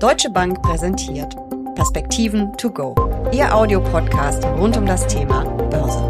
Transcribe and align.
Deutsche 0.00 0.30
Bank 0.30 0.62
präsentiert 0.62 1.36
Perspektiven 1.74 2.56
to 2.56 2.70
go. 2.70 2.94
Ihr 3.34 3.54
Audiopodcast 3.54 4.42
rund 4.46 4.74
um 4.78 4.86
das 4.86 5.06
Thema 5.06 5.44
Börse. 5.68 6.00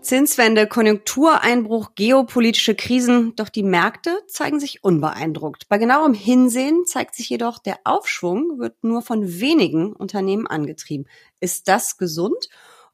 Zinswende, 0.00 0.66
Konjunktureinbruch, 0.66 1.94
geopolitische 1.94 2.74
Krisen, 2.74 3.36
doch 3.36 3.48
die 3.48 3.62
Märkte 3.62 4.22
zeigen 4.26 4.58
sich 4.58 4.82
unbeeindruckt. 4.82 5.68
Bei 5.68 5.78
genauem 5.78 6.14
Hinsehen 6.14 6.84
zeigt 6.84 7.14
sich 7.14 7.28
jedoch, 7.28 7.60
der 7.60 7.78
Aufschwung 7.84 8.58
wird 8.58 8.82
nur 8.82 9.02
von 9.02 9.40
wenigen 9.40 9.92
Unternehmen 9.92 10.48
angetrieben. 10.48 11.06
Ist 11.38 11.68
das 11.68 11.96
gesund? 11.96 12.48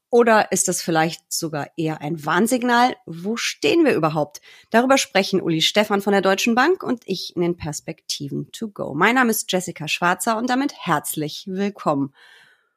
Oder 0.09 0.53
ist 0.53 0.69
das 0.69 0.81
vielleicht 0.81 1.33
sogar 1.33 1.67
eher 1.75 1.99
ein 1.99 2.25
Warnsignal? 2.25 2.95
Wo 3.05 3.35
stehen 3.35 3.83
wir 3.83 3.93
überhaupt? 3.93 4.39
Darüber 4.69 4.97
sprechen 4.97 5.41
Uli 5.41 5.61
Stefan 5.61 6.01
von 6.01 6.13
der 6.13 6.21
Deutschen 6.21 6.55
Bank 6.55 6.81
und 6.81 7.03
ich 7.05 7.35
in 7.35 7.41
den 7.41 7.57
Perspektiven 7.57 8.49
to 8.53 8.69
go. 8.69 8.93
Mein 8.93 9.15
Name 9.15 9.31
ist 9.31 9.51
Jessica 9.51 9.89
Schwarzer 9.89 10.37
und 10.37 10.49
damit 10.49 10.73
herzlich 10.77 11.43
willkommen. 11.47 12.13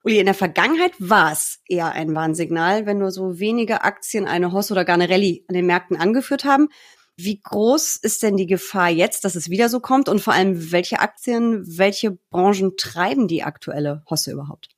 Uli, 0.03 0.19
in 0.19 0.27
der 0.27 0.35
Vergangenheit 0.35 0.95
war 0.99 1.31
es 1.31 1.61
eher 1.69 1.93
ein 1.93 2.17
Warnsignal, 2.17 2.87
wenn 2.87 2.99
nur 2.99 3.13
so 3.13 3.39
wenige 3.39 3.85
Aktien 3.85 4.27
eine 4.27 4.51
Hoss 4.51 4.73
oder 4.73 4.85
gar 4.85 4.95
eine 4.95 5.09
Rallye 5.09 5.45
an 5.47 5.55
den 5.55 5.67
Märkten 5.67 5.97
angeführt 5.97 6.45
haben. 6.45 6.69
Wie 7.17 7.41
groß 7.41 7.97
ist 7.97 8.25
denn 8.25 8.39
die 8.39 8.47
Gefahr 8.47 8.89
jetzt, 8.89 9.25
dass 9.25 9.37
es 9.37 9.51
wieder 9.51 9.69
so 9.69 9.79
kommt? 9.79 10.09
Und 10.09 10.21
vor 10.21 10.33
allem, 10.33 10.73
welche 10.73 10.99
Aktien, 10.99 11.63
welche 11.79 12.13
Branchen 12.31 12.77
treiben 12.77 13.29
die 13.29 13.45
aktuelle 13.45 14.03
Hosse 14.11 14.33
überhaupt? 14.33 14.71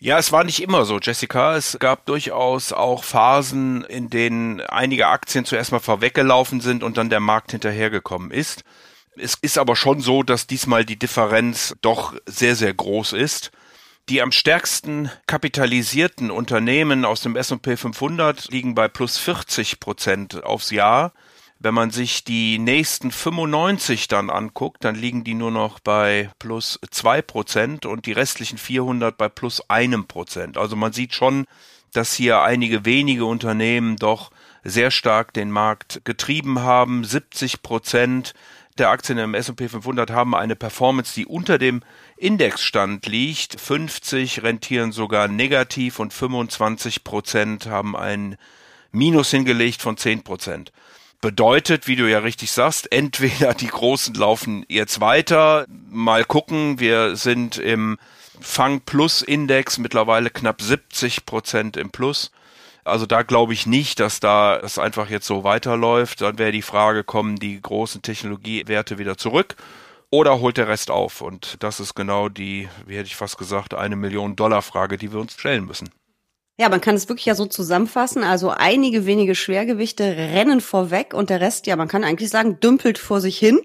Ja, 0.00 0.16
es 0.16 0.30
war 0.30 0.44
nicht 0.44 0.62
immer 0.62 0.84
so, 0.84 1.00
Jessica. 1.00 1.56
Es 1.56 1.76
gab 1.80 2.06
durchaus 2.06 2.72
auch 2.72 3.02
Phasen, 3.02 3.82
in 3.82 4.10
denen 4.10 4.60
einige 4.60 5.08
Aktien 5.08 5.44
zuerst 5.44 5.72
mal 5.72 5.80
vorweggelaufen 5.80 6.60
sind 6.60 6.84
und 6.84 6.96
dann 6.96 7.10
der 7.10 7.18
Markt 7.18 7.50
hinterhergekommen 7.50 8.30
ist. 8.30 8.62
Es 9.16 9.34
ist 9.34 9.58
aber 9.58 9.74
schon 9.74 10.00
so, 10.00 10.22
dass 10.22 10.46
diesmal 10.46 10.84
die 10.84 11.00
Differenz 11.00 11.74
doch 11.80 12.14
sehr, 12.26 12.54
sehr 12.54 12.72
groß 12.72 13.12
ist. 13.12 13.50
Die 14.08 14.22
am 14.22 14.30
stärksten 14.30 15.10
kapitalisierten 15.26 16.30
Unternehmen 16.30 17.04
aus 17.04 17.20
dem 17.22 17.34
S&P 17.34 17.76
500 17.76 18.52
liegen 18.52 18.76
bei 18.76 18.86
plus 18.86 19.18
40 19.18 19.80
Prozent 19.80 20.44
aufs 20.44 20.70
Jahr. 20.70 21.12
Wenn 21.60 21.74
man 21.74 21.90
sich 21.90 22.22
die 22.22 22.60
nächsten 22.60 23.10
95 23.10 24.06
dann 24.06 24.30
anguckt, 24.30 24.84
dann 24.84 24.94
liegen 24.94 25.24
die 25.24 25.34
nur 25.34 25.50
noch 25.50 25.80
bei 25.80 26.30
plus 26.38 26.78
zwei 26.92 27.20
Prozent 27.20 27.84
und 27.84 28.06
die 28.06 28.12
restlichen 28.12 28.58
400 28.58 29.16
bei 29.18 29.28
plus 29.28 29.68
einem 29.68 30.06
Prozent. 30.06 30.56
Also 30.56 30.76
man 30.76 30.92
sieht 30.92 31.14
schon, 31.14 31.46
dass 31.92 32.14
hier 32.14 32.42
einige 32.42 32.84
wenige 32.84 33.24
Unternehmen 33.24 33.96
doch 33.96 34.30
sehr 34.62 34.92
stark 34.92 35.32
den 35.32 35.50
Markt 35.50 36.02
getrieben 36.04 36.60
haben. 36.60 37.02
70 37.02 37.62
Prozent 37.62 38.34
der 38.78 38.90
Aktien 38.90 39.18
im 39.18 39.34
S&P 39.34 39.68
500 39.68 40.12
haben 40.12 40.36
eine 40.36 40.54
Performance, 40.54 41.12
die 41.12 41.26
unter 41.26 41.58
dem 41.58 41.82
Indexstand 42.16 43.06
liegt. 43.06 43.60
50 43.60 44.44
rentieren 44.44 44.92
sogar 44.92 45.26
negativ 45.26 45.98
und 45.98 46.12
25 46.12 47.02
Prozent 47.02 47.66
haben 47.66 47.96
ein 47.96 48.36
Minus 48.92 49.32
hingelegt 49.32 49.82
von 49.82 49.96
10 49.96 50.22
Prozent 50.22 50.70
bedeutet, 51.20 51.86
wie 51.86 51.96
du 51.96 52.08
ja 52.08 52.20
richtig 52.20 52.52
sagst, 52.52 52.92
entweder 52.92 53.54
die 53.54 53.66
Großen 53.66 54.14
laufen 54.14 54.64
jetzt 54.68 55.00
weiter, 55.00 55.66
mal 55.90 56.24
gucken, 56.24 56.80
wir 56.80 57.16
sind 57.16 57.58
im 57.58 57.98
Fang 58.40 58.80
Plus 58.80 59.22
Index 59.22 59.78
mittlerweile 59.78 60.30
knapp 60.30 60.62
70 60.62 61.26
Prozent 61.26 61.76
im 61.76 61.90
Plus. 61.90 62.30
Also 62.84 63.04
da 63.04 63.22
glaube 63.22 63.52
ich 63.52 63.66
nicht, 63.66 64.00
dass 64.00 64.20
da 64.20 64.56
es 64.56 64.78
einfach 64.78 65.10
jetzt 65.10 65.26
so 65.26 65.44
weiterläuft. 65.44 66.20
Dann 66.20 66.38
wäre 66.38 66.52
die 66.52 66.62
Frage, 66.62 67.04
kommen 67.04 67.36
die 67.36 67.60
großen 67.60 68.00
Technologiewerte 68.00 68.98
wieder 68.98 69.18
zurück 69.18 69.56
oder 70.10 70.40
holt 70.40 70.56
der 70.56 70.68
Rest 70.68 70.90
auf? 70.90 71.20
Und 71.20 71.56
das 71.60 71.80
ist 71.80 71.94
genau 71.94 72.28
die, 72.28 72.68
wie 72.86 72.96
hätte 72.96 73.08
ich 73.08 73.16
fast 73.16 73.38
gesagt, 73.38 73.74
eine 73.74 73.96
Million 73.96 74.36
Dollar 74.36 74.62
Frage, 74.62 74.96
die 74.96 75.12
wir 75.12 75.20
uns 75.20 75.34
stellen 75.34 75.66
müssen. 75.66 75.90
Ja, 76.60 76.68
man 76.68 76.80
kann 76.80 76.96
es 76.96 77.08
wirklich 77.08 77.26
ja 77.26 77.36
so 77.36 77.46
zusammenfassen. 77.46 78.24
Also 78.24 78.50
einige 78.50 79.06
wenige 79.06 79.36
Schwergewichte 79.36 80.02
rennen 80.04 80.60
vorweg 80.60 81.14
und 81.14 81.30
der 81.30 81.40
Rest, 81.40 81.68
ja, 81.68 81.76
man 81.76 81.86
kann 81.86 82.02
eigentlich 82.02 82.30
sagen, 82.30 82.58
dümpelt 82.58 82.98
vor 82.98 83.20
sich 83.20 83.38
hin. 83.38 83.60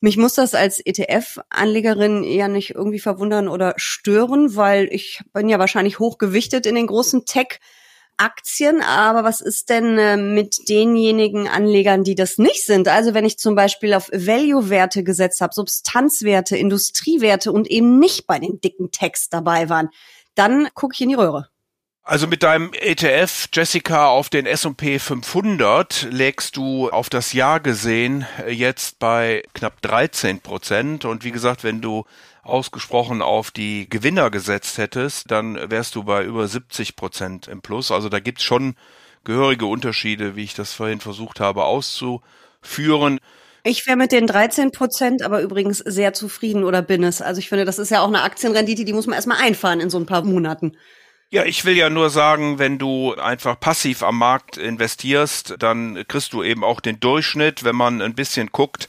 Mich 0.00 0.16
muss 0.16 0.32
das 0.34 0.54
als 0.54 0.80
ETF-Anlegerin 0.80 2.24
ja 2.24 2.48
nicht 2.48 2.74
irgendwie 2.74 2.98
verwundern 2.98 3.46
oder 3.46 3.74
stören, 3.76 4.56
weil 4.56 4.88
ich 4.90 5.20
bin 5.34 5.50
ja 5.50 5.58
wahrscheinlich 5.58 5.98
hochgewichtet 5.98 6.64
in 6.64 6.74
den 6.76 6.86
großen 6.86 7.26
Tech-Aktien. 7.26 8.80
Aber 8.80 9.22
was 9.24 9.42
ist 9.42 9.68
denn 9.68 9.98
äh, 9.98 10.16
mit 10.16 10.70
denjenigen 10.70 11.46
Anlegern, 11.46 12.04
die 12.04 12.14
das 12.14 12.38
nicht 12.38 12.64
sind? 12.64 12.88
Also 12.88 13.12
wenn 13.12 13.26
ich 13.26 13.38
zum 13.38 13.54
Beispiel 13.54 13.92
auf 13.92 14.08
Value-Werte 14.10 15.04
gesetzt 15.04 15.42
habe, 15.42 15.52
Substanzwerte, 15.54 16.56
Industriewerte 16.56 17.52
und 17.52 17.70
eben 17.70 17.98
nicht 17.98 18.26
bei 18.26 18.38
den 18.38 18.62
dicken 18.62 18.90
Techs 18.92 19.28
dabei 19.28 19.68
waren, 19.68 19.90
dann 20.34 20.68
gucke 20.72 20.94
ich 20.94 21.02
in 21.02 21.10
die 21.10 21.16
Röhre. 21.16 21.48
Also 22.06 22.26
mit 22.26 22.42
deinem 22.42 22.70
ETF, 22.74 23.48
Jessica, 23.50 24.08
auf 24.08 24.28
den 24.28 24.44
S&P 24.44 24.98
500 24.98 26.08
legst 26.10 26.54
du 26.58 26.90
auf 26.90 27.08
das 27.08 27.32
Jahr 27.32 27.60
gesehen 27.60 28.26
jetzt 28.46 28.98
bei 28.98 29.42
knapp 29.54 29.80
13 29.80 30.40
Prozent. 30.40 31.06
Und 31.06 31.24
wie 31.24 31.30
gesagt, 31.30 31.64
wenn 31.64 31.80
du 31.80 32.04
ausgesprochen 32.42 33.22
auf 33.22 33.50
die 33.50 33.88
Gewinner 33.88 34.30
gesetzt 34.30 34.76
hättest, 34.76 35.30
dann 35.30 35.70
wärst 35.70 35.94
du 35.94 36.04
bei 36.04 36.24
über 36.24 36.46
70 36.46 36.94
Prozent 36.94 37.48
im 37.48 37.62
Plus. 37.62 37.90
Also 37.90 38.10
da 38.10 38.20
gibt's 38.20 38.42
schon 38.42 38.74
gehörige 39.24 39.64
Unterschiede, 39.64 40.36
wie 40.36 40.44
ich 40.44 40.52
das 40.52 40.74
vorhin 40.74 41.00
versucht 41.00 41.40
habe 41.40 41.64
auszuführen. 41.64 43.18
Ich 43.62 43.86
wäre 43.86 43.96
mit 43.96 44.12
den 44.12 44.26
13 44.26 44.72
Prozent 44.72 45.22
aber 45.22 45.40
übrigens 45.40 45.78
sehr 45.78 46.12
zufrieden 46.12 46.64
oder 46.64 46.82
bin 46.82 47.02
es. 47.02 47.22
Also 47.22 47.38
ich 47.38 47.48
finde, 47.48 47.64
das 47.64 47.78
ist 47.78 47.90
ja 47.90 48.02
auch 48.02 48.08
eine 48.08 48.24
Aktienrendite, 48.24 48.84
die 48.84 48.92
muss 48.92 49.06
man 49.06 49.14
erstmal 49.14 49.40
einfahren 49.40 49.80
in 49.80 49.88
so 49.88 49.98
ein 49.98 50.04
paar 50.04 50.22
Monaten. 50.22 50.76
Ja, 51.34 51.44
ich 51.44 51.64
will 51.64 51.76
ja 51.76 51.90
nur 51.90 52.10
sagen, 52.10 52.60
wenn 52.60 52.78
du 52.78 53.12
einfach 53.16 53.58
passiv 53.58 54.04
am 54.04 54.18
Markt 54.18 54.56
investierst, 54.56 55.56
dann 55.58 56.04
kriegst 56.06 56.32
du 56.32 56.44
eben 56.44 56.62
auch 56.62 56.78
den 56.78 57.00
Durchschnitt, 57.00 57.64
wenn 57.64 57.74
man 57.74 58.00
ein 58.02 58.14
bisschen 58.14 58.52
guckt. 58.52 58.88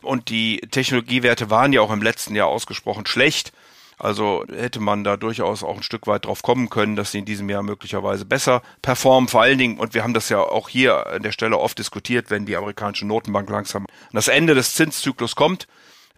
Und 0.00 0.28
die 0.28 0.60
Technologiewerte 0.70 1.50
waren 1.50 1.72
ja 1.72 1.80
auch 1.80 1.90
im 1.90 2.00
letzten 2.00 2.36
Jahr 2.36 2.46
ausgesprochen 2.46 3.06
schlecht. 3.06 3.52
Also 3.98 4.44
hätte 4.48 4.78
man 4.78 5.02
da 5.02 5.16
durchaus 5.16 5.64
auch 5.64 5.78
ein 5.78 5.82
Stück 5.82 6.06
weit 6.06 6.26
drauf 6.26 6.42
kommen 6.42 6.70
können, 6.70 6.94
dass 6.94 7.10
sie 7.10 7.18
in 7.18 7.24
diesem 7.24 7.50
Jahr 7.50 7.64
möglicherweise 7.64 8.24
besser 8.24 8.62
performen. 8.82 9.26
Vor 9.26 9.42
allen 9.42 9.58
Dingen, 9.58 9.80
und 9.80 9.92
wir 9.92 10.04
haben 10.04 10.14
das 10.14 10.28
ja 10.28 10.38
auch 10.38 10.68
hier 10.68 11.08
an 11.08 11.24
der 11.24 11.32
Stelle 11.32 11.58
oft 11.58 11.76
diskutiert, 11.76 12.30
wenn 12.30 12.46
die 12.46 12.54
amerikanische 12.54 13.04
Notenbank 13.04 13.50
langsam 13.50 13.86
an 13.86 14.12
das 14.12 14.28
Ende 14.28 14.54
des 14.54 14.74
Zinszyklus 14.74 15.34
kommt, 15.34 15.66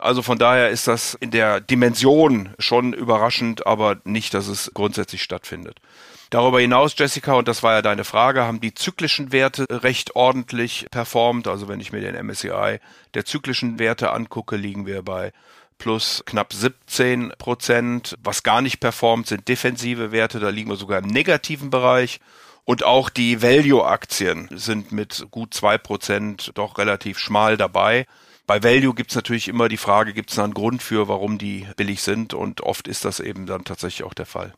also 0.03 0.23
von 0.23 0.39
daher 0.39 0.71
ist 0.71 0.89
das 0.89 1.15
in 1.15 1.31
der 1.31 1.61
Dimension 1.61 2.55
schon 2.59 2.93
überraschend, 2.93 3.67
aber 3.67 3.99
nicht, 4.05 4.35
dass 4.35 4.49
es 4.49 4.73
grundsätzlich 4.75 5.23
stattfindet. 5.23 5.81
Darüber 6.31 6.61
hinaus, 6.61 6.95
Jessica, 6.97 7.35
und 7.35 7.47
das 7.47 7.63
war 7.63 7.75
ja 7.75 7.83
deine 7.83 8.05
Frage, 8.05 8.43
haben 8.43 8.61
die 8.61 8.73
zyklischen 8.73 9.33
Werte 9.33 9.67
recht 9.69 10.17
ordentlich 10.17 10.87
performt. 10.91 11.47
Also 11.47 11.69
wenn 11.69 11.79
ich 11.79 11.93
mir 11.93 12.01
den 12.01 12.17
MSCI 12.27 12.81
der 13.13 13.25
zyklischen 13.27 13.79
Werte 13.79 14.13
angucke, 14.13 14.57
liegen 14.57 14.87
wir 14.87 15.03
bei 15.03 15.33
plus 15.77 16.23
knapp 16.25 16.53
17 16.53 17.35
Prozent. 17.37 18.17
Was 18.23 18.43
gar 18.43 18.63
nicht 18.63 18.81
performt, 18.81 19.27
sind 19.27 19.47
defensive 19.47 20.11
Werte. 20.11 20.41
Da 20.41 20.49
liegen 20.49 20.71
wir 20.71 20.77
sogar 20.77 21.01
im 21.01 21.09
negativen 21.09 21.69
Bereich. 21.69 22.19
Und 22.65 22.83
auch 22.83 23.11
die 23.11 23.43
Value-Aktien 23.43 24.49
sind 24.53 24.91
mit 24.93 25.27
gut 25.31 25.53
zwei 25.53 25.77
Prozent 25.77 26.53
doch 26.55 26.79
relativ 26.79 27.19
schmal 27.19 27.57
dabei. 27.57 28.07
Bei 28.47 28.63
Value 28.63 28.95
gibt's 28.95 29.15
natürlich 29.15 29.49
immer 29.49 29.69
die 29.69 29.77
Frage, 29.77 30.13
gibt 30.13 30.31
es 30.31 30.37
da 30.37 30.45
einen 30.45 30.55
Grund 30.55 30.83
für, 30.83 31.09
warum 31.09 31.39
die 31.39 31.67
billig 31.77 32.03
sind? 32.03 32.35
Und 32.35 32.61
oft 32.63 32.89
ist 32.89 33.05
das 33.05 33.21
eben 33.21 33.47
dann 33.47 33.65
tatsächlich 33.65 34.05
auch 34.05 34.15
der 34.15 34.27
Fall. 34.27 34.53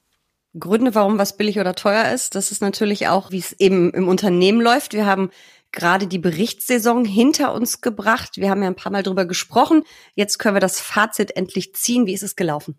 Gründe, 0.58 0.94
warum 0.94 1.18
was 1.18 1.36
billig 1.36 1.58
oder 1.58 1.74
teuer 1.74 2.12
ist, 2.12 2.34
das 2.36 2.52
ist 2.52 2.62
natürlich 2.62 3.08
auch, 3.08 3.30
wie 3.30 3.38
es 3.38 3.52
eben 3.52 3.92
im 3.92 4.06
Unternehmen 4.08 4.60
läuft. 4.60 4.92
Wir 4.92 5.04
haben 5.04 5.30
gerade 5.72 6.06
die 6.06 6.18
Berichtssaison 6.18 7.04
hinter 7.04 7.52
uns 7.52 7.80
gebracht. 7.80 8.36
Wir 8.36 8.48
haben 8.50 8.62
ja 8.62 8.68
ein 8.68 8.76
paar 8.76 8.92
Mal 8.92 9.02
drüber 9.02 9.26
gesprochen. 9.26 9.82
Jetzt 10.14 10.38
können 10.38 10.54
wir 10.54 10.60
das 10.60 10.80
Fazit 10.80 11.36
endlich 11.36 11.74
ziehen. 11.74 12.06
Wie 12.06 12.14
ist 12.14 12.22
es 12.22 12.36
gelaufen? 12.36 12.78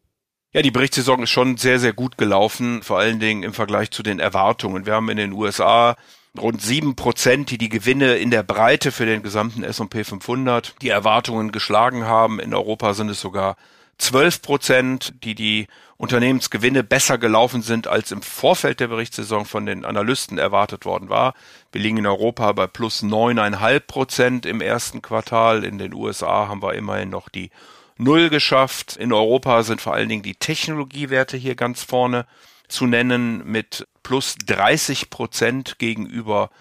Ja, 0.53 0.61
die 0.61 0.71
Berichtssaison 0.71 1.21
ist 1.21 1.31
schon 1.31 1.57
sehr, 1.57 1.79
sehr 1.79 1.91
gut 1.91 2.17
gelaufen, 2.17 2.81
vor 2.81 2.97
allen 2.97 3.19
Dingen 3.19 3.43
im 3.43 3.53
Vergleich 3.53 3.91
zu 3.91 4.03
den 4.03 4.19
Erwartungen. 4.19 4.85
Wir 4.85 4.93
haben 4.93 5.09
in 5.09 5.17
den 5.17 5.33
USA 5.33 5.97
rund 6.39 6.61
sieben 6.61 6.95
Prozent, 6.95 7.49
die 7.49 7.57
die 7.57 7.69
Gewinne 7.69 8.15
in 8.15 8.31
der 8.31 8.43
Breite 8.43 8.91
für 8.91 9.05
den 9.05 9.23
gesamten 9.23 9.63
S&P 9.63 10.03
500 10.03 10.75
die 10.81 10.89
Erwartungen 10.89 11.51
geschlagen 11.51 12.05
haben. 12.05 12.39
In 12.39 12.53
Europa 12.53 12.93
sind 12.93 13.09
es 13.09 13.21
sogar 13.21 13.57
zwölf 13.97 14.41
Prozent, 14.41 15.13
die 15.23 15.35
die 15.35 15.67
Unternehmensgewinne 15.97 16.83
besser 16.83 17.17
gelaufen 17.17 17.61
sind, 17.61 17.87
als 17.87 18.11
im 18.11 18.21
Vorfeld 18.21 18.79
der 18.79 18.89
Berichtssaison 18.89 19.45
von 19.45 19.65
den 19.65 19.85
Analysten 19.85 20.37
erwartet 20.37 20.85
worden 20.85 21.09
war. 21.09 21.33
Wir 21.71 21.81
liegen 21.81 21.97
in 21.97 22.07
Europa 22.07 22.51
bei 22.51 22.67
plus 22.67 23.01
neuneinhalb 23.01 23.87
Prozent 23.87 24.45
im 24.45 24.59
ersten 24.59 25.01
Quartal. 25.01 25.63
In 25.63 25.77
den 25.77 25.93
USA 25.93 26.47
haben 26.49 26.61
wir 26.61 26.73
immerhin 26.73 27.09
noch 27.09 27.29
die 27.29 27.49
Null 27.97 28.29
geschafft. 28.29 28.97
In 28.97 29.13
Europa 29.13 29.63
sind 29.63 29.79
vor 29.79 29.93
allen 29.93 30.09
Dingen 30.09 30.23
die 30.23 30.35
Technologiewerte 30.35 31.37
hier 31.37 31.55
ganz 31.55 31.83
vorne 31.83 32.25
zu 32.67 32.87
nennen 32.87 33.49
mit 33.49 33.87
plus 34.05 34.35
30 34.45 35.09
Prozent 35.09 35.79
gegenüber 35.79 36.51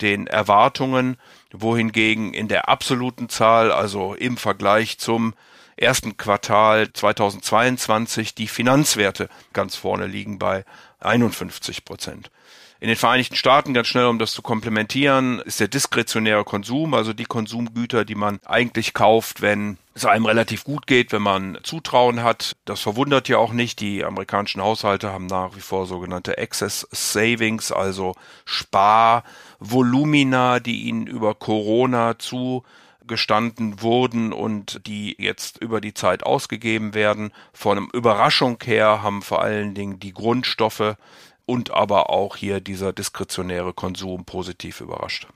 den 0.00 0.28
Erwartungen, 0.28 1.16
wohingegen 1.50 2.32
in 2.32 2.46
der 2.46 2.68
absoluten 2.68 3.28
Zahl, 3.28 3.72
also 3.72 4.14
im 4.14 4.36
Vergleich 4.36 4.98
zum 4.98 5.34
ersten 5.76 6.16
Quartal 6.16 6.92
2022 6.92 8.36
die 8.36 8.46
Finanzwerte 8.46 9.28
ganz 9.52 9.74
vorne 9.74 10.06
liegen 10.06 10.38
bei 10.38 10.64
51 11.00 11.84
Prozent. 11.84 12.30
In 12.82 12.88
den 12.88 12.96
Vereinigten 12.96 13.36
Staaten, 13.36 13.74
ganz 13.74 13.86
schnell, 13.86 14.06
um 14.06 14.18
das 14.18 14.32
zu 14.32 14.42
komplementieren, 14.42 15.38
ist 15.38 15.60
der 15.60 15.68
diskretionäre 15.68 16.42
Konsum, 16.42 16.94
also 16.94 17.12
die 17.12 17.26
Konsumgüter, 17.26 18.04
die 18.04 18.16
man 18.16 18.40
eigentlich 18.44 18.92
kauft, 18.92 19.40
wenn 19.40 19.78
es 19.94 20.04
einem 20.04 20.26
relativ 20.26 20.64
gut 20.64 20.88
geht, 20.88 21.12
wenn 21.12 21.22
man 21.22 21.58
Zutrauen 21.62 22.24
hat. 22.24 22.56
Das 22.64 22.80
verwundert 22.80 23.28
ja 23.28 23.38
auch 23.38 23.52
nicht. 23.52 23.78
Die 23.78 24.04
amerikanischen 24.04 24.60
Haushalte 24.60 25.12
haben 25.12 25.26
nach 25.26 25.54
wie 25.54 25.60
vor 25.60 25.86
sogenannte 25.86 26.38
Excess 26.38 26.88
Savings, 26.90 27.70
also 27.70 28.16
Sparvolumina, 28.46 30.58
die 30.58 30.82
ihnen 30.82 31.06
über 31.06 31.36
Corona 31.36 32.18
zugestanden 32.18 33.80
wurden 33.80 34.32
und 34.32 34.88
die 34.88 35.14
jetzt 35.20 35.58
über 35.58 35.80
die 35.80 35.94
Zeit 35.94 36.24
ausgegeben 36.24 36.94
werden. 36.94 37.30
Von 37.52 37.78
einem 37.78 37.90
Überraschung 37.92 38.58
her 38.64 39.04
haben 39.04 39.22
vor 39.22 39.40
allen 39.40 39.72
Dingen 39.72 40.00
die 40.00 40.12
Grundstoffe 40.12 40.96
und 41.46 41.70
aber 41.70 42.10
auch 42.10 42.36
hier 42.36 42.60
dieser 42.60 42.92
diskretionäre 42.92 43.72
Konsum 43.72 44.24
positiv 44.24 44.80
überrascht. 44.80 45.28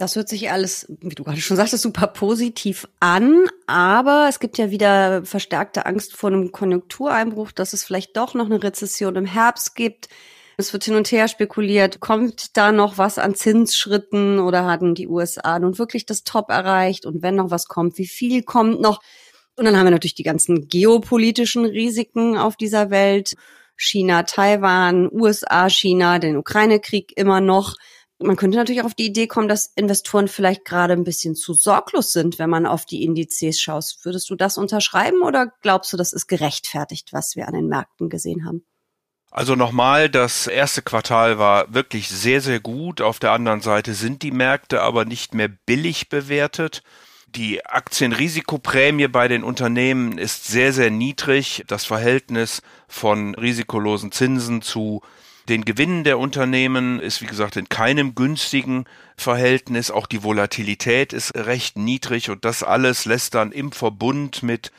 Das 0.00 0.16
hört 0.16 0.30
sich 0.30 0.50
alles, 0.50 0.86
wie 0.88 1.14
du 1.14 1.24
gerade 1.24 1.42
schon 1.42 1.58
sagtest, 1.58 1.82
super 1.82 2.06
positiv 2.06 2.88
an, 3.00 3.44
aber 3.66 4.28
es 4.30 4.40
gibt 4.40 4.56
ja 4.56 4.70
wieder 4.70 5.26
verstärkte 5.26 5.84
Angst 5.84 6.16
vor 6.16 6.30
einem 6.30 6.52
Konjunktureinbruch, 6.52 7.52
dass 7.52 7.74
es 7.74 7.84
vielleicht 7.84 8.16
doch 8.16 8.32
noch 8.32 8.46
eine 8.46 8.62
Rezession 8.62 9.16
im 9.16 9.26
Herbst 9.26 9.74
gibt. 9.74 10.08
Es 10.56 10.72
wird 10.72 10.84
hin 10.84 10.94
und 10.94 11.12
her 11.12 11.28
spekuliert, 11.28 12.00
kommt 12.00 12.56
da 12.56 12.72
noch 12.72 12.96
was 12.96 13.18
an 13.18 13.34
Zinsschritten 13.34 14.38
oder 14.38 14.64
hatten 14.64 14.94
die 14.94 15.06
USA 15.06 15.58
nun 15.58 15.76
wirklich 15.76 16.06
das 16.06 16.24
Top 16.24 16.48
erreicht? 16.48 17.04
Und 17.04 17.20
wenn 17.22 17.34
noch 17.34 17.50
was 17.50 17.66
kommt, 17.66 17.98
wie 17.98 18.06
viel 18.06 18.42
kommt 18.42 18.80
noch? 18.80 19.02
Und 19.56 19.66
dann 19.66 19.76
haben 19.76 19.84
wir 19.84 19.90
natürlich 19.90 20.14
die 20.14 20.22
ganzen 20.22 20.68
geopolitischen 20.68 21.66
Risiken 21.66 22.38
auf 22.38 22.56
dieser 22.56 22.88
Welt. 22.88 23.34
China, 23.82 24.24
Taiwan, 24.24 25.08
USA, 25.10 25.70
China, 25.70 26.18
den 26.18 26.36
Ukraine-Krieg 26.36 27.16
immer 27.16 27.40
noch. 27.40 27.76
Man 28.18 28.36
könnte 28.36 28.58
natürlich 28.58 28.82
auch 28.82 28.86
auf 28.86 28.94
die 28.94 29.06
Idee 29.06 29.26
kommen, 29.26 29.48
dass 29.48 29.72
Investoren 29.74 30.28
vielleicht 30.28 30.66
gerade 30.66 30.92
ein 30.92 31.04
bisschen 31.04 31.34
zu 31.34 31.54
sorglos 31.54 32.12
sind, 32.12 32.38
wenn 32.38 32.50
man 32.50 32.66
auf 32.66 32.84
die 32.84 33.02
Indizes 33.02 33.58
schaut. 33.58 33.96
Würdest 34.02 34.28
du 34.28 34.34
das 34.34 34.58
unterschreiben 34.58 35.22
oder 35.22 35.50
glaubst 35.62 35.90
du, 35.94 35.96
das 35.96 36.12
ist 36.12 36.26
gerechtfertigt, 36.26 37.14
was 37.14 37.36
wir 37.36 37.48
an 37.48 37.54
den 37.54 37.68
Märkten 37.68 38.10
gesehen 38.10 38.44
haben? 38.44 38.66
Also 39.30 39.54
nochmal, 39.54 40.10
das 40.10 40.46
erste 40.46 40.82
Quartal 40.82 41.38
war 41.38 41.72
wirklich 41.72 42.10
sehr, 42.10 42.42
sehr 42.42 42.60
gut. 42.60 43.00
Auf 43.00 43.18
der 43.18 43.32
anderen 43.32 43.62
Seite 43.62 43.94
sind 43.94 44.22
die 44.22 44.32
Märkte 44.32 44.82
aber 44.82 45.06
nicht 45.06 45.32
mehr 45.32 45.48
billig 45.48 46.10
bewertet. 46.10 46.82
Die 47.36 47.64
Aktienrisikoprämie 47.64 49.06
bei 49.06 49.28
den 49.28 49.44
Unternehmen 49.44 50.18
ist 50.18 50.46
sehr, 50.46 50.72
sehr 50.72 50.90
niedrig. 50.90 51.62
Das 51.68 51.84
Verhältnis 51.84 52.60
von 52.88 53.36
risikolosen 53.36 54.10
Zinsen 54.10 54.62
zu 54.62 55.02
den 55.48 55.64
Gewinnen 55.64 56.02
der 56.02 56.18
Unternehmen 56.18 56.98
ist, 56.98 57.22
wie 57.22 57.26
gesagt, 57.26 57.56
in 57.56 57.68
keinem 57.68 58.16
günstigen 58.16 58.84
Verhältnis. 59.16 59.92
Auch 59.92 60.08
die 60.08 60.24
Volatilität 60.24 61.12
ist 61.12 61.36
recht 61.36 61.78
niedrig 61.78 62.30
und 62.30 62.44
das 62.44 62.64
alles 62.64 63.04
lässt 63.04 63.34
dann 63.34 63.52
im 63.52 63.70
Verbund 63.70 64.42
mit 64.42 64.72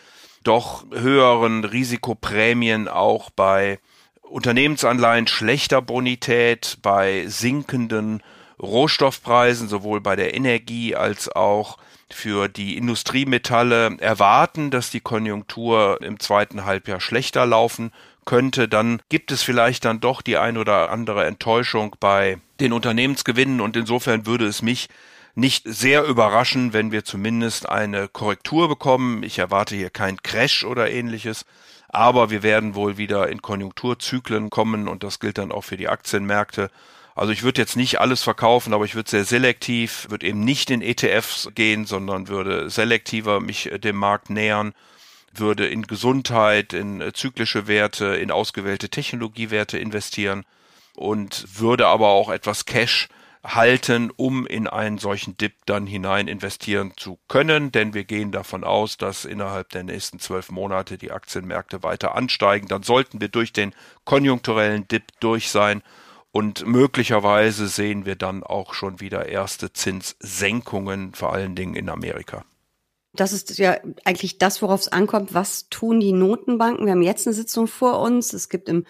doch 0.44 0.86
höheren 0.92 1.64
Risikoprämien 1.64 2.90
auch 2.90 3.30
bei 3.30 3.80
Unternehmensanleihen 4.24 5.28
schlechter 5.28 5.82
Bonität, 5.82 6.80
bei 6.82 7.26
sinkenden 7.28 8.22
Rohstoffpreisen, 8.62 9.68
sowohl 9.68 10.02
bei 10.02 10.16
der 10.16 10.36
Energie 10.36 10.96
als 10.96 11.30
auch 11.30 11.78
für 12.10 12.48
die 12.48 12.78
Industriemetalle 12.78 13.98
erwarten, 14.00 14.70
dass 14.70 14.90
die 14.90 15.00
Konjunktur 15.00 16.00
im 16.02 16.20
zweiten 16.20 16.66
Halbjahr 16.66 17.00
schlechter 17.00 17.46
laufen 17.46 17.92
könnte, 18.26 18.68
dann 18.68 19.02
gibt 19.10 19.32
es 19.32 19.42
vielleicht 19.42 19.86
dann 19.86 20.00
doch 20.00 20.22
die 20.22 20.38
ein 20.38 20.58
oder 20.58 20.92
andere 20.92 21.26
Enttäuschung 21.26 21.96
bei 22.00 22.38
den 22.60 22.74
Unternehmensgewinnen 22.74 23.62
und 23.62 23.76
insofern 23.76 24.26
würde 24.26 24.46
es 24.46 24.62
mich 24.62 24.90
nicht 25.34 25.64
sehr 25.66 26.04
überraschen, 26.04 26.74
wenn 26.74 26.92
wir 26.92 27.06
zumindest 27.06 27.68
eine 27.68 28.08
Korrektur 28.08 28.68
bekommen. 28.68 29.24
Ich 29.24 29.40
erwarte 29.40 29.76
hier 29.76 29.90
kein 29.90 30.22
Crash 30.22 30.66
oder 30.66 30.92
ähnliches, 30.92 31.46
aber 31.88 32.30
wir 32.30 32.44
werden 32.44 32.76
wohl 32.76 32.98
wieder 32.98 33.30
in 33.30 33.42
Konjunkturzyklen 33.42 34.50
kommen 34.50 34.88
und 34.88 35.04
das 35.04 35.20
gilt 35.20 35.38
dann 35.38 35.52
auch 35.52 35.64
für 35.64 35.78
die 35.78 35.88
Aktienmärkte. 35.88 36.70
Also 37.16 37.34
ich 37.34 37.44
würde 37.44 37.62
jetzt 37.62 37.76
nicht 37.76 38.00
alles 38.00 38.24
verkaufen, 38.24 38.74
aber 38.74 38.86
ich 38.86 38.96
würde 38.96 39.10
sehr 39.10 39.26
selektiv, 39.26 40.08
würde 40.10 40.28
eben 40.28 40.44
nicht 40.44 40.70
in 40.70 40.82
ETFs 40.82 41.50
gehen, 41.54 41.86
sondern 41.86 42.28
würde 42.28 42.70
selektiver 42.70 43.40
mich 43.40 43.72
äh, 43.72 43.80
dem 43.80 43.98
Markt 43.98 44.30
nähern, 44.30 44.74
würde 45.34 45.68
in 45.68 45.84
Gesundheit, 45.84 46.74
in 46.74 47.02
äh, 47.02 47.14
zyklische 47.14 47.68
Werte, 47.68 48.16
in 48.16 48.32
ausgewählte 48.32 48.90
Technologiewerte 48.90 49.78
investieren 49.78 50.46
und 50.96 51.60
würde 51.60 51.88
aber 51.88 52.10
auch 52.10 52.30
etwas 52.30 52.66
Cash 52.66 53.10
halten, 53.44 54.12
um 54.16 54.46
in 54.46 54.68
einen 54.68 55.00
solchen 55.00 55.36
Dip 55.36 55.54
dann 55.66 55.88
hinein 55.88 56.28
investieren 56.28 56.94
zu 56.96 57.18
können, 57.28 57.72
denn 57.72 57.94
wir 57.94 58.04
gehen 58.04 58.32
davon 58.32 58.64
aus, 58.64 58.98
dass 58.98 59.26
innerhalb 59.26 59.70
der 59.70 59.84
nächsten 59.84 60.20
zwölf 60.20 60.52
Monate 60.52 60.98
die 60.98 61.12
Aktienmärkte 61.12 61.82
weiter 61.82 62.16
ansteigen. 62.16 62.68
Dann 62.68 62.84
sollten 62.84 63.20
wir 63.20 63.30
durch 63.30 63.52
den 63.52 63.74
konjunkturellen 64.06 64.88
Dip 64.88 65.06
durch 65.20 65.50
sein 65.50 65.82
und 66.32 66.66
möglicherweise 66.66 67.68
sehen 67.68 68.06
wir 68.06 68.16
dann 68.16 68.44
auch 68.44 68.74
schon 68.74 69.00
wieder 69.00 69.28
erste 69.28 69.74
Zinssenkungen, 69.74 71.14
vor 71.14 71.34
allen 71.34 71.56
Dingen 71.56 71.76
in 71.76 71.90
Amerika. 71.90 72.46
Das 73.14 73.34
ist 73.34 73.58
ja 73.58 73.78
eigentlich 74.06 74.38
das, 74.38 74.62
worauf 74.62 74.80
es 74.80 74.88
ankommt. 74.88 75.34
Was 75.34 75.68
tun 75.70 76.00
die 76.00 76.14
Notenbanken? 76.14 76.86
Wir 76.86 76.94
haben 76.94 77.02
jetzt 77.02 77.28
eine 77.28 77.34
Sitzung 77.34 77.68
vor 77.68 78.00
uns. 78.00 78.32
Es 78.32 78.48
gibt 78.48 78.70
im 78.70 78.86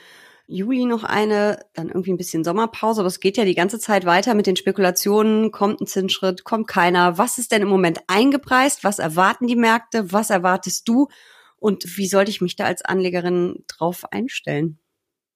Juli 0.46 0.86
noch 0.86 1.04
eine, 1.04 1.66
dann 1.74 1.88
irgendwie 1.88 2.12
ein 2.12 2.18
bisschen 2.18 2.44
Sommerpause, 2.44 3.02
aber 3.02 3.08
es 3.08 3.20
geht 3.20 3.38
ja 3.38 3.46
die 3.46 3.56
ganze 3.56 3.80
Zeit 3.80 4.06
weiter 4.06 4.36
mit 4.36 4.46
den 4.46 4.58
Spekulationen. 4.58 5.52
Kommt 5.52 5.82
ein 5.82 5.88
Zinsschritt, 5.88 6.44
kommt 6.44 6.68
keiner? 6.68 7.18
Was 7.18 7.40
ist 7.40 7.52
denn 7.52 7.64
im 7.64 7.70
Moment 7.70 8.02
eingepreist? 8.06 8.84
Was 8.84 9.00
erwarten 9.00 9.48
die 9.48 9.56
Märkte? 9.56 10.12
Was 10.12 10.30
erwartest 10.30 10.88
du? 10.88 11.08
Und 11.58 11.98
wie 11.98 12.08
sollte 12.08 12.30
ich 12.30 12.42
mich 12.42 12.56
da 12.56 12.66
als 12.66 12.84
Anlegerin 12.84 13.64
drauf 13.68 14.04
einstellen? 14.12 14.81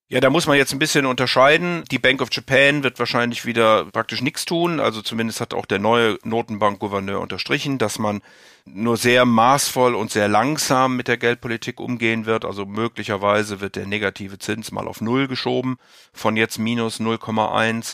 Ja, 0.07 0.19
da 0.19 0.29
muss 0.29 0.45
man 0.45 0.55
jetzt 0.55 0.71
ein 0.71 0.77
bisschen 0.77 1.07
unterscheiden. 1.07 1.83
Die 1.89 1.97
Bank 1.97 2.21
of 2.21 2.29
Japan 2.31 2.83
wird 2.83 2.99
wahrscheinlich 2.99 3.47
wieder 3.47 3.85
praktisch 3.85 4.21
nichts 4.21 4.45
tun. 4.45 4.79
Also 4.79 5.01
zumindest 5.01 5.41
hat 5.41 5.55
auch 5.55 5.65
der 5.65 5.79
neue 5.79 6.19
Notenbankgouverneur 6.23 7.19
unterstrichen, 7.19 7.79
dass 7.79 7.97
man 7.97 8.21
nur 8.65 8.97
sehr 8.97 9.25
maßvoll 9.25 9.95
und 9.95 10.11
sehr 10.11 10.27
langsam 10.27 10.95
mit 10.95 11.07
der 11.07 11.17
Geldpolitik 11.17 11.79
umgehen 11.79 12.27
wird. 12.27 12.45
Also 12.45 12.67
möglicherweise 12.67 13.61
wird 13.61 13.75
der 13.75 13.87
negative 13.87 14.37
Zins 14.37 14.71
mal 14.71 14.87
auf 14.87 15.01
Null 15.01 15.27
geschoben, 15.27 15.77
von 16.13 16.37
jetzt 16.37 16.59
minus 16.59 16.99
0,1. 16.99 17.93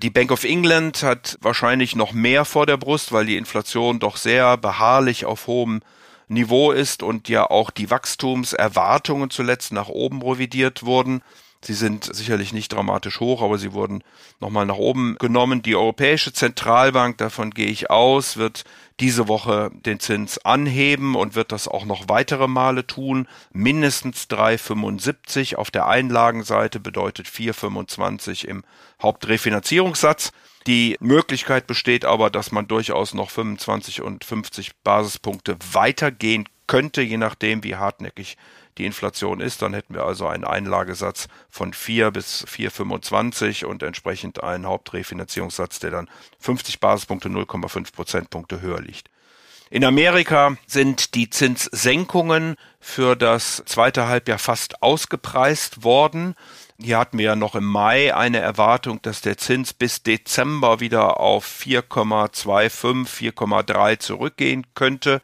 Die 0.00 0.10
Bank 0.10 0.30
of 0.30 0.44
England 0.44 1.02
hat 1.02 1.38
wahrscheinlich 1.40 1.96
noch 1.96 2.12
mehr 2.12 2.44
vor 2.44 2.66
der 2.66 2.76
Brust, 2.76 3.10
weil 3.10 3.26
die 3.26 3.36
Inflation 3.36 3.98
doch 3.98 4.16
sehr 4.16 4.56
beharrlich 4.58 5.24
auf 5.24 5.48
hohem 5.48 5.80
Niveau 6.28 6.70
ist 6.70 7.02
und 7.02 7.28
ja 7.28 7.50
auch 7.50 7.70
die 7.72 7.90
Wachstumserwartungen 7.90 9.30
zuletzt 9.30 9.72
nach 9.72 9.88
oben 9.88 10.22
revidiert 10.22 10.84
wurden. 10.84 11.22
Sie 11.60 11.74
sind 11.74 12.04
sicherlich 12.04 12.52
nicht 12.52 12.72
dramatisch 12.72 13.18
hoch, 13.18 13.42
aber 13.42 13.58
sie 13.58 13.72
wurden 13.72 14.04
nochmal 14.38 14.64
nach 14.64 14.76
oben 14.76 15.16
genommen. 15.18 15.60
Die 15.60 15.74
Europäische 15.74 16.32
Zentralbank, 16.32 17.18
davon 17.18 17.50
gehe 17.50 17.66
ich 17.66 17.90
aus, 17.90 18.36
wird 18.36 18.64
diese 19.00 19.26
Woche 19.26 19.70
den 19.72 19.98
Zins 19.98 20.38
anheben 20.44 21.16
und 21.16 21.34
wird 21.34 21.50
das 21.50 21.66
auch 21.66 21.84
noch 21.84 22.08
weitere 22.08 22.46
Male 22.46 22.86
tun. 22.86 23.26
Mindestens 23.52 24.28
3,75 24.30 25.56
auf 25.56 25.72
der 25.72 25.88
Einlagenseite 25.88 26.78
bedeutet 26.78 27.26
4,25 27.26 28.44
im 28.44 28.62
Hauptrefinanzierungssatz. 29.02 30.30
Die 30.68 30.96
Möglichkeit 31.00 31.66
besteht 31.66 32.04
aber, 32.04 32.30
dass 32.30 32.52
man 32.52 32.68
durchaus 32.68 33.14
noch 33.14 33.30
25 33.30 34.02
und 34.02 34.24
50 34.24 34.76
Basispunkte 34.84 35.56
weitergehen 35.72 36.48
könnte, 36.68 37.02
je 37.02 37.16
nachdem, 37.16 37.64
wie 37.64 37.76
hartnäckig 37.76 38.36
die 38.78 38.86
Inflation 38.86 39.40
ist. 39.40 39.60
Dann 39.62 39.74
hätten 39.74 39.94
wir 39.94 40.04
also 40.04 40.26
einen 40.26 40.44
Einlagesatz 40.44 41.28
von 41.50 41.72
4 41.72 42.10
bis 42.10 42.46
4,25 42.46 43.64
und 43.64 43.82
entsprechend 43.82 44.42
einen 44.42 44.66
Hauptrefinanzierungssatz, 44.66 45.80
der 45.80 45.90
dann 45.90 46.08
50 46.38 46.80
Basispunkte, 46.80 47.28
0,5 47.28 47.92
Prozentpunkte 47.92 48.60
höher 48.60 48.80
liegt. 48.80 49.10
In 49.70 49.84
Amerika 49.84 50.56
sind 50.66 51.14
die 51.14 51.28
Zinssenkungen 51.28 52.56
für 52.80 53.16
das 53.16 53.62
zweite 53.66 54.06
Halbjahr 54.06 54.38
fast 54.38 54.82
ausgepreist 54.82 55.84
worden. 55.84 56.36
Hier 56.80 56.96
hatten 56.96 57.18
wir 57.18 57.26
ja 57.26 57.36
noch 57.36 57.54
im 57.54 57.66
Mai 57.66 58.14
eine 58.14 58.38
Erwartung, 58.38 59.02
dass 59.02 59.20
der 59.20 59.36
Zins 59.36 59.74
bis 59.74 60.02
Dezember 60.02 60.80
wieder 60.80 61.20
auf 61.20 61.44
4,25, 61.46 63.34
4,3 63.34 63.98
zurückgehen 63.98 64.66
könnte. 64.74 65.20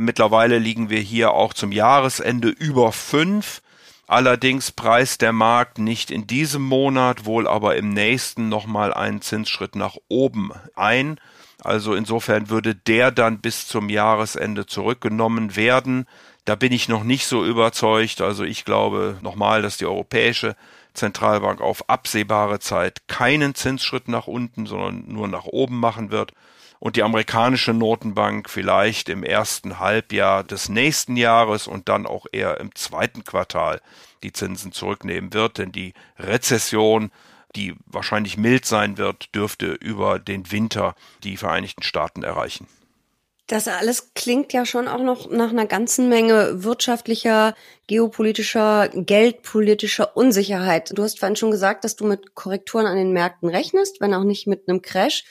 Mittlerweile 0.00 0.60
liegen 0.60 0.90
wir 0.90 1.00
hier 1.00 1.32
auch 1.32 1.52
zum 1.52 1.72
Jahresende 1.72 2.50
über 2.50 2.92
fünf. 2.92 3.62
Allerdings 4.06 4.70
preist 4.70 5.22
der 5.22 5.32
Markt 5.32 5.78
nicht 5.78 6.12
in 6.12 6.28
diesem 6.28 6.62
Monat, 6.62 7.24
wohl 7.24 7.48
aber 7.48 7.74
im 7.74 7.88
nächsten 7.88 8.48
nochmal 8.48 8.94
einen 8.94 9.22
Zinsschritt 9.22 9.74
nach 9.74 9.96
oben 10.06 10.52
ein. 10.76 11.18
Also 11.64 11.96
insofern 11.96 12.48
würde 12.48 12.76
der 12.76 13.10
dann 13.10 13.40
bis 13.40 13.66
zum 13.66 13.88
Jahresende 13.88 14.66
zurückgenommen 14.66 15.56
werden. 15.56 16.06
Da 16.44 16.54
bin 16.54 16.70
ich 16.70 16.88
noch 16.88 17.02
nicht 17.02 17.26
so 17.26 17.44
überzeugt. 17.44 18.20
Also 18.20 18.44
ich 18.44 18.64
glaube 18.64 19.18
nochmal, 19.20 19.62
dass 19.62 19.78
die 19.78 19.86
Europäische 19.86 20.54
Zentralbank 20.94 21.60
auf 21.60 21.90
absehbare 21.90 22.60
Zeit 22.60 23.08
keinen 23.08 23.56
Zinsschritt 23.56 24.06
nach 24.06 24.28
unten, 24.28 24.66
sondern 24.66 25.06
nur 25.08 25.26
nach 25.26 25.46
oben 25.46 25.80
machen 25.80 26.12
wird 26.12 26.34
und 26.80 26.96
die 26.96 27.02
amerikanische 27.02 27.72
Notenbank 27.72 28.48
vielleicht 28.48 29.08
im 29.08 29.24
ersten 29.24 29.78
Halbjahr 29.78 30.44
des 30.44 30.68
nächsten 30.68 31.16
Jahres 31.16 31.66
und 31.66 31.88
dann 31.88 32.06
auch 32.06 32.26
eher 32.30 32.60
im 32.60 32.74
zweiten 32.74 33.24
Quartal 33.24 33.80
die 34.22 34.32
Zinsen 34.32 34.72
zurücknehmen 34.72 35.32
wird, 35.32 35.58
denn 35.58 35.72
die 35.72 35.94
Rezession, 36.18 37.10
die 37.56 37.74
wahrscheinlich 37.86 38.36
mild 38.36 38.64
sein 38.64 38.98
wird, 38.98 39.34
dürfte 39.34 39.66
über 39.66 40.18
den 40.18 40.50
Winter 40.50 40.94
die 41.22 41.36
Vereinigten 41.36 41.82
Staaten 41.82 42.22
erreichen. 42.22 42.68
Das 43.48 43.66
alles 43.66 44.12
klingt 44.12 44.52
ja 44.52 44.66
schon 44.66 44.88
auch 44.88 45.02
noch 45.02 45.30
nach 45.30 45.48
einer 45.48 45.64
ganzen 45.64 46.10
Menge 46.10 46.64
wirtschaftlicher, 46.64 47.54
geopolitischer, 47.86 48.88
geldpolitischer 48.88 50.14
Unsicherheit. 50.18 50.90
Du 50.94 51.02
hast 51.02 51.18
vorhin 51.18 51.36
schon 51.36 51.50
gesagt, 51.50 51.84
dass 51.84 51.96
du 51.96 52.04
mit 52.04 52.34
Korrekturen 52.34 52.84
an 52.84 52.96
den 52.98 53.12
Märkten 53.12 53.48
rechnest, 53.48 54.02
wenn 54.02 54.12
auch 54.12 54.24
nicht 54.24 54.46
mit 54.46 54.68
einem 54.68 54.82
Crash. 54.82 55.24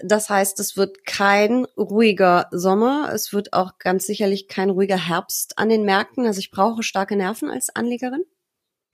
Das 0.00 0.30
heißt, 0.30 0.60
es 0.60 0.76
wird 0.76 1.04
kein 1.06 1.64
ruhiger 1.76 2.46
Sommer. 2.52 3.10
Es 3.12 3.32
wird 3.32 3.52
auch 3.52 3.78
ganz 3.78 4.06
sicherlich 4.06 4.46
kein 4.46 4.70
ruhiger 4.70 5.08
Herbst 5.08 5.58
an 5.58 5.68
den 5.68 5.84
Märkten. 5.84 6.24
Also 6.26 6.38
ich 6.38 6.50
brauche 6.50 6.82
starke 6.82 7.16
Nerven 7.16 7.50
als 7.50 7.74
Anlegerin. 7.74 8.24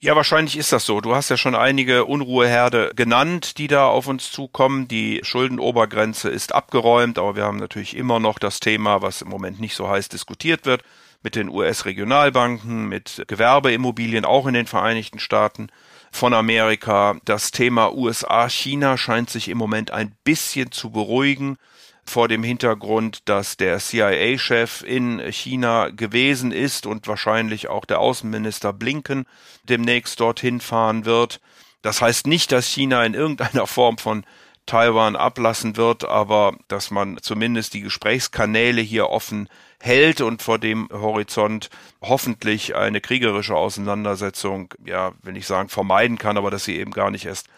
Ja, 0.00 0.16
wahrscheinlich 0.16 0.56
ist 0.56 0.72
das 0.72 0.84
so. 0.84 1.00
Du 1.00 1.14
hast 1.14 1.30
ja 1.30 1.36
schon 1.36 1.54
einige 1.54 2.04
Unruheherde 2.04 2.92
genannt, 2.94 3.56
die 3.58 3.68
da 3.68 3.86
auf 3.86 4.06
uns 4.06 4.30
zukommen. 4.30 4.86
Die 4.88 5.20
Schuldenobergrenze 5.22 6.28
ist 6.28 6.54
abgeräumt, 6.54 7.18
aber 7.18 7.36
wir 7.36 7.44
haben 7.44 7.58
natürlich 7.58 7.96
immer 7.96 8.20
noch 8.20 8.38
das 8.38 8.60
Thema, 8.60 9.00
was 9.00 9.22
im 9.22 9.28
Moment 9.28 9.60
nicht 9.60 9.74
so 9.74 9.88
heiß 9.88 10.10
diskutiert 10.10 10.66
wird, 10.66 10.82
mit 11.22 11.36
den 11.36 11.48
US-Regionalbanken, 11.48 12.86
mit 12.86 13.24
Gewerbeimmobilien 13.28 14.26
auch 14.26 14.46
in 14.46 14.52
den 14.54 14.66
Vereinigten 14.66 15.18
Staaten 15.18 15.68
von 16.14 16.32
Amerika. 16.32 17.16
Das 17.24 17.50
Thema 17.50 17.92
USA-China 17.92 18.96
scheint 18.96 19.30
sich 19.30 19.48
im 19.48 19.58
Moment 19.58 19.90
ein 19.90 20.14
bisschen 20.22 20.70
zu 20.70 20.90
beruhigen 20.90 21.56
vor 22.04 22.28
dem 22.28 22.44
Hintergrund, 22.44 23.28
dass 23.28 23.56
der 23.56 23.78
CIA-Chef 23.78 24.82
in 24.82 25.20
China 25.32 25.88
gewesen 25.88 26.52
ist 26.52 26.86
und 26.86 27.08
wahrscheinlich 27.08 27.68
auch 27.68 27.84
der 27.84 27.98
Außenminister 27.98 28.72
Blinken 28.72 29.26
demnächst 29.64 30.20
dorthin 30.20 30.60
fahren 30.60 31.04
wird. 31.04 31.40
Das 31.82 32.00
heißt 32.00 32.28
nicht, 32.28 32.52
dass 32.52 32.68
China 32.68 33.04
in 33.04 33.14
irgendeiner 33.14 33.66
Form 33.66 33.98
von 33.98 34.24
Taiwan 34.66 35.16
ablassen 35.16 35.76
wird, 35.76 36.04
aber 36.04 36.56
dass 36.68 36.92
man 36.92 37.18
zumindest 37.22 37.74
die 37.74 37.80
Gesprächskanäle 37.80 38.80
hier 38.80 39.10
offen 39.10 39.48
hält 39.84 40.22
und 40.22 40.40
vor 40.40 40.58
dem 40.58 40.88
Horizont 40.90 41.68
hoffentlich 42.00 42.74
eine 42.74 43.02
kriegerische 43.02 43.54
Auseinandersetzung, 43.54 44.72
ja, 44.84 45.12
will 45.22 45.36
ich 45.36 45.46
sagen, 45.46 45.68
vermeiden 45.68 46.16
kann, 46.16 46.38
aber 46.38 46.50
dass 46.50 46.64
sie 46.64 46.78
eben 46.78 46.90
gar 46.90 47.10
nicht 47.10 47.26
erst 47.26 47.48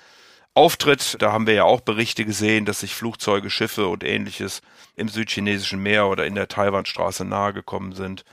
auftritt. 0.53 1.17
Da 1.21 1.33
haben 1.33 1.47
wir 1.47 1.55
ja 1.55 1.65
auch 1.65 1.81
Berichte 1.81 2.25
gesehen, 2.25 2.65
dass 2.65 2.81
sich 2.81 2.95
Flugzeuge, 2.95 3.49
Schiffe 3.49 3.87
und 3.87 4.03
ähnliches 4.03 4.61
im 4.97 5.09
südchinesischen 5.09 5.81
Meer 5.81 6.09
oder 6.09 6.27
in 6.27 6.35
der 6.35 6.49
Taiwanstraße 6.49 7.25
nahegekommen 7.25 7.93
sind. 7.93 8.25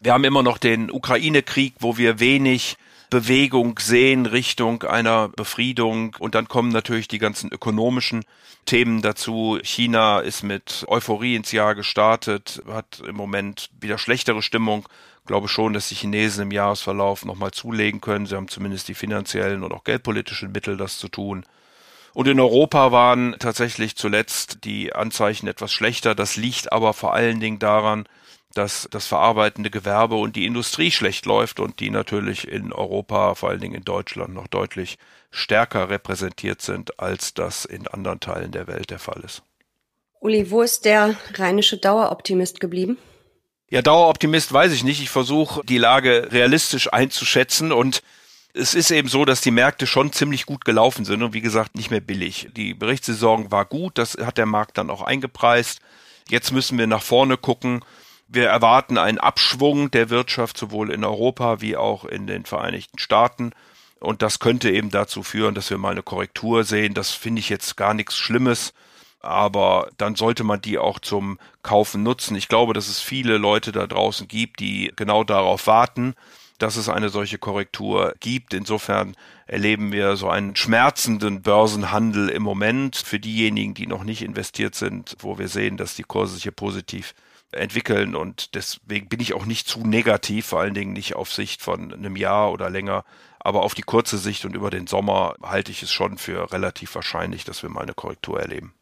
Wir 0.00 0.14
haben 0.14 0.24
immer 0.24 0.42
noch 0.42 0.56
den 0.56 0.90
Ukraine-Krieg, 0.90 1.74
wo 1.80 1.98
wir 1.98 2.20
wenig 2.20 2.78
Bewegung 3.10 3.78
sehen 3.78 4.26
Richtung 4.26 4.82
einer 4.82 5.28
Befriedung. 5.28 6.16
Und 6.18 6.34
dann 6.34 6.48
kommen 6.48 6.70
natürlich 6.70 7.08
die 7.08 7.18
ganzen 7.18 7.52
ökonomischen 7.52 8.24
Themen 8.66 9.02
dazu. 9.02 9.58
China 9.62 10.20
ist 10.20 10.42
mit 10.42 10.84
Euphorie 10.88 11.36
ins 11.36 11.52
Jahr 11.52 11.74
gestartet, 11.74 12.62
hat 12.68 13.02
im 13.06 13.16
Moment 13.16 13.70
wieder 13.80 13.98
schlechtere 13.98 14.42
Stimmung. 14.42 14.88
Ich 15.20 15.26
glaube 15.26 15.48
schon, 15.48 15.72
dass 15.72 15.88
die 15.88 15.94
Chinesen 15.94 16.44
im 16.44 16.50
Jahresverlauf 16.50 17.24
nochmal 17.24 17.50
zulegen 17.50 18.00
können. 18.00 18.26
Sie 18.26 18.36
haben 18.36 18.48
zumindest 18.48 18.88
die 18.88 18.94
finanziellen 18.94 19.62
und 19.62 19.72
auch 19.72 19.84
geldpolitischen 19.84 20.52
Mittel, 20.52 20.76
das 20.76 20.98
zu 20.98 21.08
tun. 21.08 21.44
Und 22.14 22.28
in 22.28 22.38
Europa 22.38 22.92
waren 22.92 23.34
tatsächlich 23.40 23.96
zuletzt 23.96 24.64
die 24.64 24.94
Anzeichen 24.94 25.48
etwas 25.48 25.72
schlechter. 25.72 26.14
Das 26.14 26.36
liegt 26.36 26.72
aber 26.72 26.92
vor 26.94 27.12
allen 27.12 27.40
Dingen 27.40 27.58
daran, 27.58 28.06
dass 28.54 28.88
das 28.90 29.06
verarbeitende 29.06 29.70
Gewerbe 29.70 30.14
und 30.14 30.36
die 30.36 30.46
Industrie 30.46 30.90
schlecht 30.90 31.26
läuft 31.26 31.60
und 31.60 31.80
die 31.80 31.90
natürlich 31.90 32.48
in 32.48 32.72
Europa, 32.72 33.34
vor 33.34 33.50
allen 33.50 33.60
Dingen 33.60 33.74
in 33.74 33.84
Deutschland, 33.84 34.34
noch 34.34 34.46
deutlich 34.46 34.98
stärker 35.30 35.90
repräsentiert 35.90 36.62
sind, 36.62 36.98
als 37.00 37.34
das 37.34 37.64
in 37.64 37.88
anderen 37.88 38.20
Teilen 38.20 38.52
der 38.52 38.66
Welt 38.66 38.90
der 38.90 38.98
Fall 38.98 39.22
ist. 39.24 39.42
Uli, 40.20 40.50
wo 40.50 40.62
ist 40.62 40.84
der 40.84 41.16
rheinische 41.34 41.76
Daueroptimist 41.76 42.60
geblieben? 42.60 42.96
Ja, 43.68 43.82
Daueroptimist 43.82 44.52
weiß 44.52 44.72
ich 44.72 44.84
nicht. 44.84 45.02
Ich 45.02 45.10
versuche 45.10 45.62
die 45.64 45.78
Lage 45.78 46.28
realistisch 46.30 46.92
einzuschätzen 46.92 47.72
und 47.72 48.02
es 48.54 48.74
ist 48.74 48.92
eben 48.92 49.08
so, 49.08 49.24
dass 49.24 49.40
die 49.40 49.50
Märkte 49.50 49.86
schon 49.86 50.12
ziemlich 50.12 50.46
gut 50.46 50.64
gelaufen 50.64 51.04
sind 51.04 51.22
und 51.22 51.34
wie 51.34 51.40
gesagt 51.40 51.74
nicht 51.74 51.90
mehr 51.90 52.00
billig. 52.00 52.48
Die 52.56 52.72
Berichtssaison 52.72 53.50
war 53.50 53.64
gut, 53.64 53.98
das 53.98 54.14
hat 54.14 54.38
der 54.38 54.46
Markt 54.46 54.78
dann 54.78 54.90
auch 54.90 55.02
eingepreist. 55.02 55.80
Jetzt 56.28 56.52
müssen 56.52 56.78
wir 56.78 56.86
nach 56.86 57.02
vorne 57.02 57.36
gucken 57.36 57.84
wir 58.28 58.48
erwarten 58.48 58.98
einen 58.98 59.18
Abschwung 59.18 59.90
der 59.90 60.10
Wirtschaft 60.10 60.56
sowohl 60.56 60.90
in 60.90 61.04
Europa 61.04 61.60
wie 61.60 61.76
auch 61.76 62.04
in 62.04 62.26
den 62.26 62.44
Vereinigten 62.44 62.98
Staaten. 62.98 63.52
Und 64.00 64.22
das 64.22 64.38
könnte 64.38 64.70
eben 64.70 64.90
dazu 64.90 65.22
führen, 65.22 65.54
dass 65.54 65.70
wir 65.70 65.78
mal 65.78 65.92
eine 65.92 66.02
Korrektur 66.02 66.64
sehen. 66.64 66.94
Das 66.94 67.10
finde 67.10 67.40
ich 67.40 67.48
jetzt 67.48 67.76
gar 67.76 67.94
nichts 67.94 68.16
Schlimmes. 68.16 68.74
Aber 69.20 69.88
dann 69.96 70.16
sollte 70.16 70.44
man 70.44 70.60
die 70.60 70.78
auch 70.78 70.98
zum 70.98 71.38
Kaufen 71.62 72.02
nutzen. 72.02 72.36
Ich 72.36 72.48
glaube, 72.48 72.74
dass 72.74 72.88
es 72.88 73.00
viele 73.00 73.38
Leute 73.38 73.72
da 73.72 73.86
draußen 73.86 74.28
gibt, 74.28 74.60
die 74.60 74.92
genau 74.96 75.24
darauf 75.24 75.66
warten, 75.66 76.14
dass 76.58 76.76
es 76.76 76.90
eine 76.90 77.08
solche 77.08 77.38
Korrektur 77.38 78.14
gibt. 78.20 78.52
Insofern 78.52 79.16
erleben 79.46 79.92
wir 79.92 80.16
so 80.16 80.28
einen 80.28 80.56
schmerzenden 80.56 81.40
Börsenhandel 81.40 82.28
im 82.28 82.42
Moment 82.42 82.96
für 82.96 83.18
diejenigen, 83.18 83.72
die 83.72 83.86
noch 83.86 84.04
nicht 84.04 84.22
investiert 84.22 84.74
sind, 84.74 85.16
wo 85.20 85.38
wir 85.38 85.48
sehen, 85.48 85.78
dass 85.78 85.94
die 85.94 86.02
Kurse 86.02 86.34
sich 86.34 86.42
hier 86.44 86.52
positiv 86.52 87.14
entwickeln 87.56 88.14
und 88.14 88.54
deswegen 88.54 89.08
bin 89.08 89.20
ich 89.20 89.34
auch 89.34 89.46
nicht 89.46 89.68
zu 89.68 89.80
negativ, 89.80 90.46
vor 90.46 90.60
allen 90.60 90.74
Dingen 90.74 90.92
nicht 90.92 91.16
auf 91.16 91.32
Sicht 91.32 91.62
von 91.62 91.92
einem 91.92 92.16
Jahr 92.16 92.52
oder 92.52 92.70
länger, 92.70 93.04
aber 93.38 93.62
auf 93.62 93.74
die 93.74 93.82
kurze 93.82 94.18
Sicht 94.18 94.44
und 94.44 94.54
über 94.56 94.70
den 94.70 94.86
Sommer 94.86 95.34
halte 95.42 95.70
ich 95.70 95.82
es 95.82 95.92
schon 95.92 96.18
für 96.18 96.52
relativ 96.52 96.94
wahrscheinlich, 96.94 97.44
dass 97.44 97.62
wir 97.62 97.70
mal 97.70 97.82
eine 97.82 97.94
Korrektur 97.94 98.40
erleben. 98.40 98.74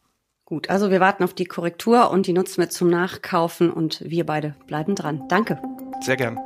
Gut, 0.45 0.69
also 0.69 0.91
wir 0.91 0.99
warten 0.99 1.23
auf 1.23 1.33
die 1.33 1.45
Korrektur 1.45 2.11
und 2.11 2.27
die 2.27 2.33
nutzen 2.33 2.61
wir 2.61 2.69
zum 2.69 2.89
Nachkaufen 2.89 3.71
und 3.71 4.01
wir 4.05 4.25
beide 4.25 4.55
bleiben 4.67 4.95
dran. 4.95 5.23
Danke. 5.29 5.61
Sehr 6.01 6.17
gern. 6.17 6.37